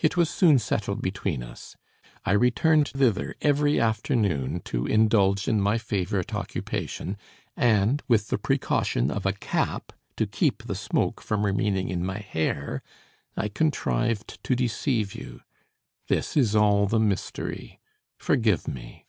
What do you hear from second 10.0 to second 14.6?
to keep the smoke from remaining in my hair, I contrived to